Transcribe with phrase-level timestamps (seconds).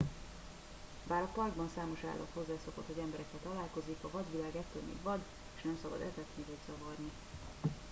[1.07, 5.19] bár a parkban számos állat hozzászokott hogy emberekkel találkozik a vadvilág ettől még vad
[5.57, 7.11] és nem szabad etetni vagy zavarni